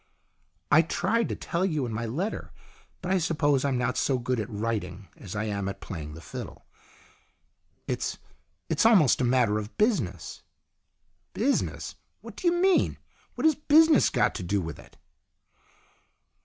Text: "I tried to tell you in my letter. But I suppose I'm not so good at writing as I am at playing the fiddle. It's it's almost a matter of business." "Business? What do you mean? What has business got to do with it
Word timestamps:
"I 0.71 0.81
tried 0.81 1.29
to 1.29 1.35
tell 1.35 1.63
you 1.63 1.85
in 1.85 1.93
my 1.93 2.07
letter. 2.07 2.51
But 3.03 3.11
I 3.11 3.19
suppose 3.19 3.63
I'm 3.63 3.77
not 3.77 3.99
so 3.99 4.17
good 4.17 4.39
at 4.39 4.49
writing 4.49 5.09
as 5.15 5.35
I 5.35 5.43
am 5.43 5.69
at 5.69 5.79
playing 5.79 6.15
the 6.15 6.21
fiddle. 6.21 6.65
It's 7.85 8.17
it's 8.67 8.83
almost 8.83 9.21
a 9.21 9.23
matter 9.23 9.59
of 9.59 9.77
business." 9.77 10.41
"Business? 11.35 11.93
What 12.21 12.35
do 12.35 12.47
you 12.47 12.53
mean? 12.53 12.97
What 13.35 13.45
has 13.45 13.53
business 13.53 14.09
got 14.09 14.33
to 14.33 14.41
do 14.41 14.59
with 14.59 14.79
it 14.79 14.97